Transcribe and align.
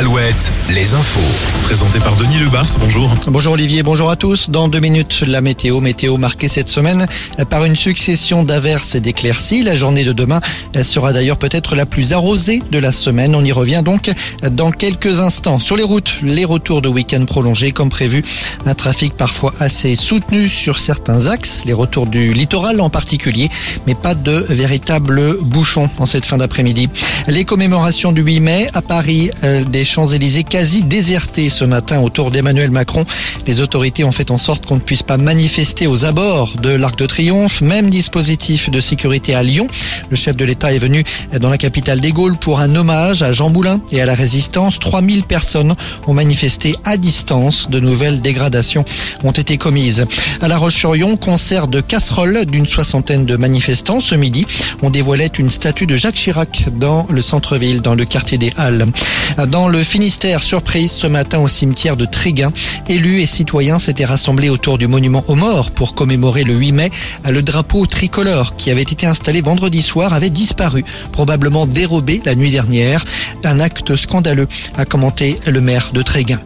al 0.00 0.08
Les 0.68 0.94
infos. 0.94 1.20
Présenté 1.64 1.98
par 1.98 2.14
Denis 2.14 2.38
Lebars, 2.38 2.76
bonjour. 2.78 3.12
Bonjour 3.26 3.54
Olivier, 3.54 3.82
bonjour 3.82 4.10
à 4.10 4.14
tous. 4.14 4.48
Dans 4.48 4.68
deux 4.68 4.78
minutes, 4.78 5.24
la 5.26 5.40
météo. 5.40 5.80
Météo 5.80 6.18
marquée 6.18 6.46
cette 6.46 6.68
semaine 6.68 7.08
par 7.48 7.64
une 7.64 7.74
succession 7.74 8.44
d'averses 8.44 8.94
et 8.94 9.00
d'éclaircies. 9.00 9.64
La 9.64 9.74
journée 9.74 10.04
de 10.04 10.12
demain 10.12 10.40
sera 10.82 11.12
d'ailleurs 11.12 11.36
peut-être 11.36 11.74
la 11.74 11.84
plus 11.84 12.12
arrosée 12.12 12.62
de 12.70 12.78
la 12.78 12.92
semaine. 12.92 13.34
On 13.34 13.44
y 13.44 13.50
revient 13.50 13.82
donc 13.84 14.12
dans 14.52 14.70
quelques 14.70 15.18
instants. 15.18 15.58
Sur 15.58 15.76
les 15.76 15.82
routes, 15.82 16.18
les 16.22 16.44
retours 16.44 16.80
de 16.80 16.88
week-end 16.88 17.24
prolongés 17.24 17.72
comme 17.72 17.88
prévu. 17.88 18.22
Un 18.66 18.74
trafic 18.74 19.16
parfois 19.16 19.52
assez 19.58 19.96
soutenu 19.96 20.48
sur 20.48 20.78
certains 20.78 21.26
axes, 21.26 21.62
les 21.64 21.72
retours 21.72 22.06
du 22.06 22.32
littoral 22.32 22.80
en 22.80 22.90
particulier, 22.90 23.48
mais 23.88 23.96
pas 23.96 24.14
de 24.14 24.44
véritables 24.48 25.42
bouchons 25.42 25.90
en 25.98 26.06
cette 26.06 26.24
fin 26.24 26.38
d'après-midi. 26.38 26.88
Les 27.26 27.44
commémorations 27.44 28.12
du 28.12 28.22
8 28.22 28.40
mai 28.40 28.68
à 28.74 28.82
Paris, 28.82 29.30
euh, 29.42 29.64
des 29.64 29.84
Champs-Élysées 29.84 30.19
quasi 30.44 30.82
désertés 30.82 31.48
ce 31.48 31.64
matin 31.64 32.00
autour 32.00 32.30
d'Emmanuel 32.30 32.70
Macron. 32.70 33.04
Les 33.46 33.60
autorités 33.60 34.04
ont 34.04 34.12
fait 34.12 34.30
en 34.30 34.38
sorte 34.38 34.66
qu'on 34.66 34.74
ne 34.74 34.80
puisse 34.80 35.02
pas 35.02 35.16
manifester 35.16 35.86
aux 35.86 36.04
abords 36.04 36.56
de 36.62 36.70
l'Arc 36.70 36.98
de 36.98 37.06
Triomphe. 37.06 37.60
Même 37.62 37.88
dispositif 37.90 38.70
de 38.70 38.80
sécurité 38.80 39.34
à 39.34 39.42
Lyon. 39.42 39.66
Le 40.10 40.16
chef 40.16 40.36
de 40.36 40.44
l'État 40.44 40.72
est 40.72 40.78
venu 40.78 41.04
dans 41.40 41.50
la 41.50 41.58
capitale 41.58 42.00
des 42.00 42.12
Gaules 42.12 42.36
pour 42.36 42.60
un 42.60 42.74
hommage 42.74 43.22
à 43.22 43.32
Jean 43.32 43.50
Moulin 43.50 43.80
et 43.92 44.00
à 44.00 44.06
la 44.06 44.14
résistance. 44.14 44.78
3000 44.78 45.24
personnes 45.24 45.74
ont 46.06 46.14
manifesté 46.14 46.76
à 46.84 46.96
distance. 46.96 47.70
De 47.70 47.80
nouvelles 47.80 48.20
dégradations 48.20 48.84
ont 49.24 49.32
été 49.32 49.56
commises. 49.56 50.06
À 50.42 50.48
La 50.48 50.58
Roche-sur-Yon, 50.58 51.16
concert 51.16 51.66
de 51.66 51.80
casseroles 51.80 52.44
d'une 52.46 52.66
soixantaine 52.66 53.24
de 53.24 53.36
manifestants. 53.36 54.00
Ce 54.00 54.14
midi, 54.14 54.46
on 54.82 54.90
dévoilait 54.90 55.30
une 55.38 55.50
statue 55.50 55.86
de 55.86 55.96
Jacques 55.96 56.16
Chirac 56.16 56.66
dans 56.76 57.06
le 57.08 57.22
centre-ville, 57.22 57.80
dans 57.80 57.94
le 57.94 58.04
quartier 58.04 58.38
des 58.38 58.52
Halles. 58.56 58.86
Dans 59.48 59.68
le 59.68 59.82
Finistère, 60.00 60.42
surprise 60.42 60.92
ce 60.92 61.06
matin 61.06 61.40
au 61.40 61.46
cimetière 61.46 61.94
de 61.94 62.06
Tréguin. 62.06 62.54
Élus 62.88 63.20
et 63.20 63.26
citoyens 63.26 63.78
s'étaient 63.78 64.06
rassemblés 64.06 64.48
autour 64.48 64.78
du 64.78 64.86
monument 64.86 65.22
aux 65.28 65.34
morts 65.34 65.70
pour 65.72 65.94
commémorer 65.94 66.42
le 66.42 66.54
8 66.54 66.72
mai. 66.72 66.90
Le 67.28 67.42
drapeau 67.42 67.84
tricolore 67.84 68.56
qui 68.56 68.70
avait 68.70 68.80
été 68.80 69.04
installé 69.04 69.42
vendredi 69.42 69.82
soir 69.82 70.14
avait 70.14 70.30
disparu, 70.30 70.86
probablement 71.12 71.66
dérobé 71.66 72.22
la 72.24 72.34
nuit 72.34 72.50
dernière. 72.50 73.04
Un 73.44 73.60
acte 73.60 73.94
scandaleux, 73.94 74.48
a 74.78 74.86
commenté 74.86 75.38
le 75.46 75.60
maire 75.60 75.90
de 75.92 76.00
Tréguin. 76.00 76.40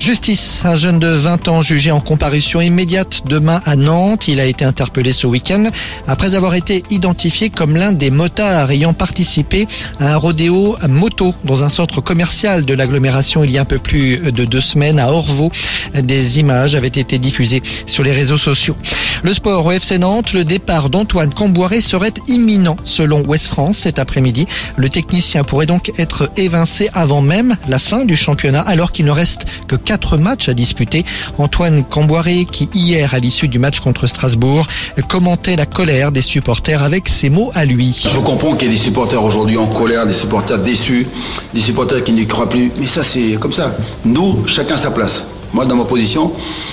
Justice, 0.00 0.64
un 0.64 0.76
jeune 0.76 1.00
de 1.00 1.08
20 1.08 1.48
ans 1.48 1.62
jugé 1.62 1.90
en 1.90 2.00
comparution 2.00 2.60
immédiate 2.60 3.22
demain 3.26 3.60
à 3.64 3.74
Nantes. 3.74 4.28
Il 4.28 4.38
a 4.38 4.46
été 4.46 4.64
interpellé 4.64 5.12
ce 5.12 5.26
week-end 5.26 5.64
après 6.06 6.36
avoir 6.36 6.54
été 6.54 6.84
identifié 6.90 7.50
comme 7.50 7.74
l'un 7.74 7.92
des 7.92 8.10
motards 8.10 8.70
ayant 8.70 8.92
participé 8.92 9.66
à 9.98 10.14
un 10.14 10.16
rodéo 10.16 10.76
moto 10.88 11.34
dans 11.44 11.64
un 11.64 11.68
centre 11.68 12.00
commercial 12.00 12.64
de 12.64 12.74
l'agglomération 12.74 13.42
il 13.42 13.50
y 13.50 13.58
a 13.58 13.62
un 13.62 13.66
peu 13.66 13.78
plus 13.78 14.18
de 14.32 14.44
deux 14.44 14.60
semaines 14.60 15.00
à 15.00 15.10
Orvaux. 15.10 15.50
Des 15.94 16.38
images 16.38 16.74
avaient 16.76 16.86
été 16.86 17.18
diffusées 17.18 17.62
sur 17.86 18.04
les 18.04 18.12
réseaux 18.12 18.38
sociaux. 18.38 18.76
Le 19.24 19.34
sport 19.34 19.66
au 19.66 19.72
FC 19.72 19.98
Nantes, 19.98 20.32
le 20.32 20.44
départ 20.44 20.90
d'Antoine 20.90 21.34
Camboiré 21.34 21.80
serait 21.80 22.14
imminent 22.28 22.76
selon 22.84 23.22
West 23.22 23.48
France 23.48 23.78
cet 23.78 23.98
après-midi. 23.98 24.46
Le 24.76 24.88
technicien 24.88 25.42
pourrait 25.42 25.66
donc 25.66 25.90
être 25.98 26.30
évincé 26.36 26.88
avant 26.94 27.20
même 27.20 27.56
la 27.66 27.80
fin 27.80 28.04
du 28.04 28.16
championnat 28.16 28.60
alors 28.60 28.92
qu'il 28.92 29.06
ne 29.06 29.10
reste 29.10 29.46
que 29.66 29.74
quatre 29.88 30.18
matchs 30.18 30.50
à 30.50 30.54
disputer. 30.54 31.02
Antoine 31.38 31.82
Camboiré, 31.82 32.44
qui 32.44 32.68
hier, 32.74 33.14
à 33.14 33.18
l'issue 33.18 33.48
du 33.48 33.58
match 33.58 33.80
contre 33.80 34.06
Strasbourg, 34.06 34.66
commentait 35.08 35.56
la 35.56 35.64
colère 35.64 36.12
des 36.12 36.20
supporters 36.20 36.82
avec 36.82 37.08
ces 37.08 37.30
mots 37.30 37.50
à 37.54 37.64
lui. 37.64 37.98
Je 38.12 38.18
comprends 38.18 38.54
qu'il 38.54 38.68
y 38.68 38.70
ait 38.70 38.74
des 38.74 38.78
supporters 38.78 39.24
aujourd'hui 39.24 39.56
en 39.56 39.66
colère, 39.66 40.06
des 40.06 40.12
supporters 40.12 40.58
déçus, 40.58 41.06
des 41.54 41.60
supporters 41.62 42.04
qui 42.04 42.12
n'y 42.12 42.26
croient 42.26 42.50
plus. 42.50 42.70
Mais 42.78 42.86
ça, 42.86 43.02
c'est 43.02 43.38
comme 43.40 43.52
ça. 43.52 43.74
Nous, 44.04 44.46
chacun 44.46 44.76
sa 44.76 44.90
place. 44.90 45.24
Moi, 45.54 45.64
dans 45.64 45.76
ma 45.76 45.84
position, 45.84 46.32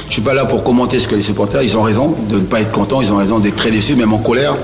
je 0.09 0.13
suis 0.15 0.21
pas 0.21 0.33
là 0.33 0.43
pour 0.43 0.65
commenter 0.65 0.99
ce 0.99 1.07
que 1.07 1.15
les 1.15 1.21
supporters, 1.21 1.63
ils 1.63 1.77
ont 1.77 1.83
raison 1.83 2.17
de 2.29 2.35
ne 2.35 2.41
pas 2.41 2.59
être 2.59 2.73
contents, 2.73 3.01
ils 3.01 3.13
ont 3.13 3.17
raison 3.17 3.39
d'être 3.39 3.55
très 3.55 3.71
déçus, 3.71 3.95
même 3.95 4.11
en 4.11 4.17
colère. 4.17 4.57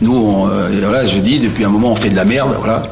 Nous, 0.00 0.46
euh, 0.46 0.68
voilà, 0.84 1.04
je 1.04 1.18
dis, 1.18 1.40
depuis 1.40 1.64
un 1.64 1.68
moment, 1.68 1.90
on 1.90 1.96
fait 1.96 2.10
de 2.10 2.16
la 2.16 2.24
merde, 2.24 2.54
voilà. 2.60 2.84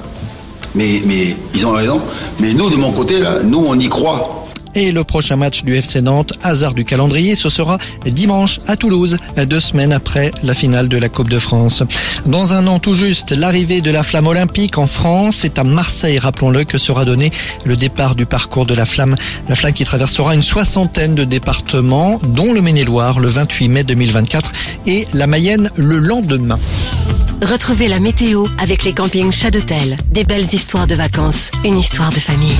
Mais, 0.74 1.00
mais 1.06 1.36
ils 1.54 1.64
ont 1.64 1.72
raison. 1.72 2.00
Mais 2.40 2.54
nous, 2.54 2.70
de 2.70 2.76
mon 2.76 2.90
côté, 2.90 3.20
là, 3.20 3.36
nous, 3.44 3.64
on 3.64 3.78
y 3.78 3.88
croit. 3.88 4.39
Et 4.74 4.92
le 4.92 5.02
prochain 5.02 5.36
match 5.36 5.64
du 5.64 5.74
FC 5.74 6.00
Nantes, 6.00 6.32
hasard 6.42 6.74
du 6.74 6.84
calendrier, 6.84 7.34
ce 7.34 7.48
sera 7.48 7.78
dimanche 8.04 8.60
à 8.66 8.76
Toulouse, 8.76 9.16
deux 9.46 9.60
semaines 9.60 9.92
après 9.92 10.30
la 10.44 10.54
finale 10.54 10.88
de 10.88 10.96
la 10.96 11.08
Coupe 11.08 11.28
de 11.28 11.38
France. 11.38 11.82
Dans 12.26 12.54
un 12.54 12.66
an 12.66 12.78
tout 12.78 12.94
juste, 12.94 13.32
l'arrivée 13.32 13.80
de 13.80 13.90
la 13.90 14.02
flamme 14.02 14.28
olympique 14.28 14.78
en 14.78 14.86
France, 14.86 15.38
c'est 15.40 15.58
à 15.58 15.64
Marseille, 15.64 16.18
rappelons-le, 16.18 16.64
que 16.64 16.78
sera 16.78 17.04
donné 17.04 17.32
le 17.64 17.74
départ 17.74 18.14
du 18.14 18.26
parcours 18.26 18.66
de 18.66 18.74
la 18.74 18.86
flamme. 18.86 19.16
La 19.48 19.56
flamme 19.56 19.72
qui 19.72 19.84
traversera 19.84 20.34
une 20.34 20.42
soixantaine 20.42 21.14
de 21.14 21.24
départements, 21.24 22.20
dont 22.22 22.52
le 22.52 22.62
Maine-et-Loire 22.62 23.18
le 23.18 23.28
28 23.28 23.68
mai 23.68 23.84
2024 23.84 24.52
et 24.86 25.06
la 25.14 25.26
Mayenne 25.26 25.70
le 25.76 25.98
lendemain. 25.98 26.58
Retrouvez 27.42 27.88
la 27.88 28.00
météo 28.00 28.46
avec 28.58 28.84
les 28.84 28.92
campings 28.92 29.32
Chadotel. 29.32 29.96
Des 30.12 30.24
belles 30.24 30.54
histoires 30.54 30.86
de 30.86 30.94
vacances, 30.94 31.50
une 31.64 31.78
histoire 31.78 32.12
de 32.12 32.20
famille. 32.20 32.58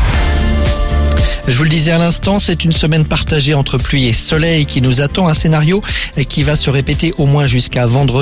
Je 1.51 1.59
vous 1.59 1.65
le 1.65 1.71
disais 1.71 1.91
à 1.91 1.99
l'instant, 1.99 2.39
c'est 2.39 2.65
une 2.65 2.71
semaine 2.71 3.05
partagée 3.05 3.55
entre 3.55 3.77
pluie 3.77 4.07
et 4.07 4.13
soleil 4.13 4.67
qui 4.67 4.81
nous 4.81 5.01
attend, 5.01 5.27
un 5.27 5.35
scénario 5.35 5.83
qui 6.29 6.45
va 6.45 6.55
se 6.55 6.71
répéter 6.71 7.13
au 7.19 7.27
moins 7.27 7.45
jusqu'à 7.45 7.87
vendredi. 7.87 8.21